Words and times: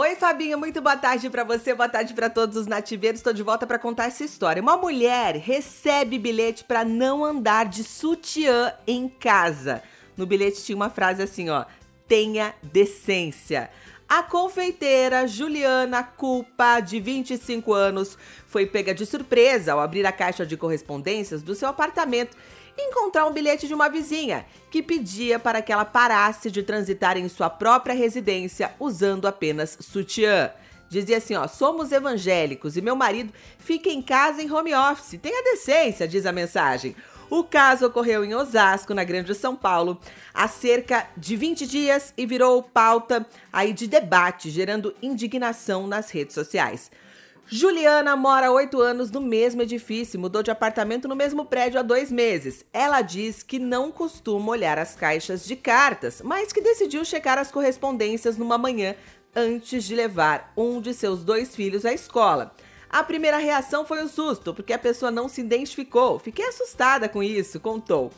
Oi, 0.00 0.14
Fabinha, 0.14 0.56
muito 0.56 0.80
boa 0.80 0.96
tarde 0.96 1.28
para 1.28 1.42
você, 1.42 1.74
boa 1.74 1.88
tarde 1.88 2.14
para 2.14 2.30
todos 2.30 2.56
os 2.56 2.68
nativeiros. 2.68 3.18
Estou 3.18 3.32
de 3.32 3.42
volta 3.42 3.66
para 3.66 3.80
contar 3.80 4.04
essa 4.04 4.22
história. 4.22 4.62
Uma 4.62 4.76
mulher 4.76 5.34
recebe 5.34 6.20
bilhete 6.20 6.62
para 6.62 6.84
não 6.84 7.24
andar 7.24 7.66
de 7.66 7.82
sutiã 7.82 8.72
em 8.86 9.08
casa. 9.08 9.82
No 10.16 10.24
bilhete 10.24 10.62
tinha 10.62 10.76
uma 10.76 10.88
frase 10.88 11.20
assim, 11.20 11.50
ó: 11.50 11.64
"Tenha 12.06 12.54
decência". 12.62 13.70
A 14.08 14.22
confeiteira 14.22 15.28
Juliana 15.28 16.02
Culpa, 16.02 16.80
de 16.80 16.98
25 16.98 17.74
anos, 17.74 18.16
foi 18.46 18.64
pega 18.64 18.94
de 18.94 19.04
surpresa 19.04 19.74
ao 19.74 19.80
abrir 19.80 20.06
a 20.06 20.12
caixa 20.12 20.46
de 20.46 20.56
correspondências 20.56 21.42
do 21.42 21.54
seu 21.54 21.68
apartamento 21.68 22.34
e 22.74 22.88
encontrar 22.88 23.26
um 23.26 23.32
bilhete 23.32 23.68
de 23.68 23.74
uma 23.74 23.90
vizinha 23.90 24.46
que 24.70 24.82
pedia 24.82 25.38
para 25.38 25.60
que 25.60 25.70
ela 25.70 25.84
parasse 25.84 26.50
de 26.50 26.62
transitar 26.62 27.18
em 27.18 27.28
sua 27.28 27.50
própria 27.50 27.94
residência 27.94 28.72
usando 28.80 29.28
apenas 29.28 29.76
sutiã. 29.78 30.52
Dizia 30.88 31.18
assim, 31.18 31.34
ó, 31.34 31.46
somos 31.46 31.92
evangélicos 31.92 32.78
e 32.78 32.80
meu 32.80 32.96
marido 32.96 33.30
fica 33.58 33.90
em 33.90 34.00
casa 34.00 34.40
em 34.40 34.50
home 34.50 34.74
office. 34.74 35.20
Tenha 35.20 35.44
decência, 35.44 36.08
diz 36.08 36.24
a 36.24 36.32
mensagem. 36.32 36.96
O 37.30 37.44
caso 37.44 37.86
ocorreu 37.86 38.24
em 38.24 38.34
Osasco, 38.34 38.94
na 38.94 39.04
Grande 39.04 39.34
São 39.34 39.54
Paulo, 39.54 40.00
há 40.32 40.48
cerca 40.48 41.06
de 41.14 41.36
20 41.36 41.66
dias 41.66 42.14
e 42.16 42.24
virou 42.24 42.62
pauta 42.62 43.26
aí 43.52 43.74
de 43.74 43.86
debate, 43.86 44.48
gerando 44.48 44.94
indignação 45.02 45.86
nas 45.86 46.10
redes 46.10 46.34
sociais. 46.34 46.90
Juliana 47.46 48.16
mora 48.16 48.46
há 48.46 48.50
oito 48.50 48.80
anos 48.80 49.10
no 49.10 49.20
mesmo 49.20 49.60
edifício, 49.60 50.18
mudou 50.18 50.42
de 50.42 50.50
apartamento 50.50 51.06
no 51.06 51.14
mesmo 51.16 51.44
prédio 51.44 51.78
há 51.78 51.82
dois 51.82 52.10
meses. 52.10 52.64
Ela 52.72 53.02
diz 53.02 53.42
que 53.42 53.58
não 53.58 53.90
costuma 53.90 54.50
olhar 54.50 54.78
as 54.78 54.94
caixas 54.94 55.44
de 55.44 55.54
cartas, 55.54 56.22
mas 56.22 56.52
que 56.52 56.62
decidiu 56.62 57.04
checar 57.04 57.38
as 57.38 57.50
correspondências 57.50 58.38
numa 58.38 58.56
manhã 58.56 58.94
antes 59.36 59.84
de 59.84 59.94
levar 59.94 60.52
um 60.56 60.80
de 60.80 60.94
seus 60.94 61.22
dois 61.24 61.54
filhos 61.54 61.84
à 61.84 61.92
escola. 61.92 62.54
A 62.90 63.02
primeira 63.02 63.36
reação 63.36 63.84
foi 63.84 64.02
o 64.02 64.08
susto, 64.08 64.54
porque 64.54 64.72
a 64.72 64.78
pessoa 64.78 65.10
não 65.10 65.28
se 65.28 65.42
identificou. 65.42 66.18
Fiquei 66.18 66.46
assustada 66.46 67.08
com 67.08 67.22
isso, 67.22 67.60
contou. 67.60 68.10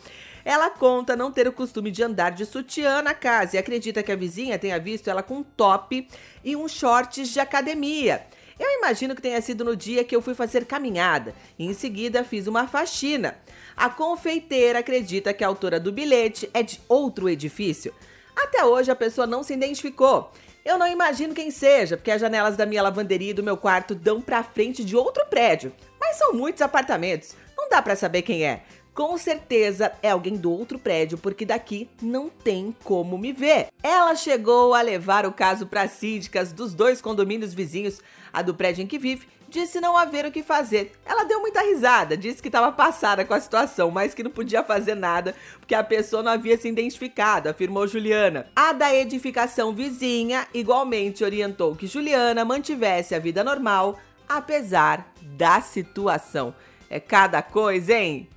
Ela 0.45 0.71
conta 0.71 1.17
não 1.17 1.33
ter 1.33 1.49
o 1.49 1.53
costume 1.53 1.91
de 1.91 2.03
andar 2.03 2.31
de 2.31 2.47
sutiã 2.47 3.03
na 3.03 3.13
casa 3.13 3.57
e 3.57 3.59
acredita 3.59 4.03
que 4.03 4.13
a 4.13 4.17
vizinha 4.17 4.59
tenha 4.59 4.79
visto 4.79 5.09
ela 5.09 5.23
com 5.23 5.39
um 5.39 5.43
top 5.43 6.07
e 6.45 6.57
uns 6.57 6.73
shorts 6.73 7.29
de 7.31 7.41
academia. 7.41 8.25
Eu 8.59 8.79
imagino 8.79 9.15
que 9.15 9.23
tenha 9.23 9.41
sido 9.41 9.65
no 9.65 9.75
dia 9.75 10.05
que 10.05 10.15
eu 10.15 10.23
fui 10.23 10.35
fazer 10.35 10.67
caminhada 10.67 11.35
e 11.59 11.67
em 11.67 11.75
seguida 11.75 12.23
fiz 12.23 12.47
uma 12.47 12.69
faxina. 12.69 13.39
A 13.77 13.89
confeiteira 13.89 14.79
acredita 14.79 15.35
que 15.35 15.43
a 15.43 15.47
autora 15.49 15.81
do 15.81 15.91
bilhete 15.91 16.49
é 16.55 16.63
de 16.63 16.81
outro 16.89 17.29
edifício. 17.29 17.93
Até 18.37 18.65
hoje 18.65 18.91
a 18.91 18.97
pessoa 18.97 19.27
não 19.27 19.43
se 19.43 19.53
identificou 19.53 20.31
eu 20.65 20.79
não 20.79 20.87
imagino 20.87 21.35
quem 21.35 21.51
seja, 21.51 21.97
porque 21.97 22.11
as 22.11 22.21
janelas 22.21 22.57
da 22.57 22.67
minha 22.67 22.83
lavanderia 22.83 23.31
e 23.31 23.35
do 23.35 23.43
meu 23.43 23.57
quarto 23.57 23.95
dão 23.95 24.21
para 24.21 24.43
frente 24.43 24.85
de 24.85 24.97
outro 24.97 25.25
prédio. 25.27 25.73
Mas 25.99 26.17
são 26.17 26.33
muitos 26.33 26.63
apartamentos, 26.63 27.35
não 27.57 27.69
dá 27.69 27.81
para 27.81 27.97
saber 27.97 28.23
quem 28.23 28.45
é. 28.45 28.63
Com 28.93 29.17
certeza 29.17 29.93
é 30.03 30.11
alguém 30.11 30.37
do 30.37 30.51
outro 30.51 30.79
prédio, 30.79 31.17
porque 31.17 31.47
daqui 31.47 31.89
não 32.03 32.29
tem 32.29 32.75
como 32.85 33.17
me 33.17 33.33
ver. 33.33 33.69
Ela 33.83 34.15
chegou 34.15 34.75
a 34.75 34.83
levar 34.83 35.25
o 35.25 35.33
caso 35.33 35.67
para 35.67 35.89
síndicas 35.89 36.53
dos 36.53 36.75
dois 36.75 37.01
condomínios 37.01 37.55
vizinhos, 37.55 38.01
a 38.33 38.43
do 38.43 38.55
prédio 38.55 38.83
em 38.83 38.87
que 38.87 38.99
vive 38.99 39.27
disse 39.51 39.81
não 39.81 39.97
haver 39.97 40.25
o 40.25 40.31
que 40.31 40.43
fazer. 40.43 40.93
Ela 41.05 41.25
deu 41.25 41.41
muita 41.41 41.61
risada, 41.61 42.17
disse 42.17 42.41
que 42.41 42.49
estava 42.49 42.73
passada 42.73 43.25
com 43.25 43.35
a 43.35 43.41
situação, 43.41 43.91
mas 43.91 44.15
que 44.15 44.23
não 44.23 44.31
podia 44.31 44.63
fazer 44.63 44.95
nada 44.95 45.35
porque 45.59 45.75
a 45.75 45.85
pessoa 45.85 46.23
não 46.23 46.33
havia 46.33 46.57
se 46.57 46.69
identificado, 46.69 47.49
afirmou 47.49 47.87
Juliana. 47.87 48.47
A 48.55 48.73
da 48.73 48.95
edificação 48.95 49.75
vizinha 49.75 50.47
igualmente 50.55 51.25
orientou 51.25 51.75
que 51.75 51.87
Juliana 51.87 52.45
mantivesse 52.45 53.15
a 53.15 53.19
vida 53.19 53.45
normal, 53.45 53.99
apesar 54.29 55.13
da 55.21 55.61
situação. 55.61 56.55
É 56.89 56.99
cada 56.99 57.43
coisa, 57.43 57.93
hein? 57.95 58.29